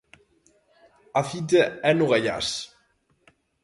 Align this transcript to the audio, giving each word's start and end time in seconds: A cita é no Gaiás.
A 1.19 1.21
cita 1.29 1.63
é 1.89 1.91
no 1.95 2.09
Gaiás. 2.11 2.49